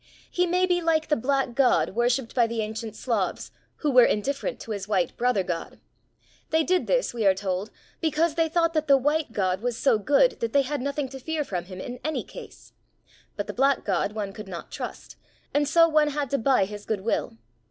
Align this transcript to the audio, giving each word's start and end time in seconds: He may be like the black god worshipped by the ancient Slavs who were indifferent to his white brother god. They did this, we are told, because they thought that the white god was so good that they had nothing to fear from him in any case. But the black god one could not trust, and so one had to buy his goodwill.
He 0.31 0.47
may 0.47 0.65
be 0.65 0.81
like 0.81 1.09
the 1.09 1.15
black 1.15 1.53
god 1.53 1.89
worshipped 1.91 2.33
by 2.33 2.47
the 2.47 2.61
ancient 2.63 2.95
Slavs 2.95 3.51
who 3.85 3.91
were 3.91 4.03
indifferent 4.03 4.59
to 4.61 4.71
his 4.71 4.87
white 4.87 5.15
brother 5.15 5.43
god. 5.43 5.79
They 6.49 6.63
did 6.63 6.87
this, 6.87 7.13
we 7.13 7.23
are 7.27 7.35
told, 7.35 7.69
because 7.99 8.33
they 8.33 8.49
thought 8.49 8.73
that 8.73 8.87
the 8.87 8.97
white 8.97 9.31
god 9.31 9.61
was 9.61 9.77
so 9.77 9.99
good 9.99 10.39
that 10.39 10.53
they 10.53 10.63
had 10.63 10.81
nothing 10.81 11.07
to 11.09 11.19
fear 11.19 11.43
from 11.43 11.65
him 11.65 11.79
in 11.79 11.99
any 12.03 12.23
case. 12.23 12.73
But 13.35 13.45
the 13.45 13.53
black 13.53 13.85
god 13.85 14.13
one 14.13 14.33
could 14.33 14.47
not 14.47 14.71
trust, 14.71 15.17
and 15.53 15.67
so 15.67 15.87
one 15.87 16.07
had 16.07 16.31
to 16.31 16.39
buy 16.39 16.65
his 16.65 16.83
goodwill. 16.87 17.37